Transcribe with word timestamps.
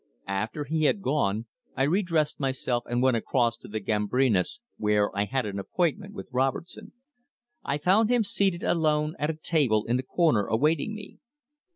After 0.27 0.63
he 0.63 0.85
had 0.85 1.03
gone, 1.03 1.45
I 1.77 1.83
re 1.83 2.01
dressed 2.01 2.39
myself 2.39 2.83
and 2.87 3.03
went 3.03 3.17
across 3.17 3.55
to 3.57 3.67
the 3.67 3.79
Gambrinus, 3.79 4.59
where 4.77 5.15
I 5.15 5.25
had 5.25 5.45
an 5.45 5.59
appointment 5.59 6.15
with 6.15 6.27
Robertson. 6.31 6.93
I 7.63 7.77
found 7.77 8.09
him 8.09 8.23
seated 8.23 8.63
alone 8.63 9.13
at 9.19 9.29
a 9.29 9.35
table 9.35 9.85
in 9.85 9.97
the 9.97 10.01
corner 10.01 10.47
awaiting 10.47 10.95
me. 10.95 11.19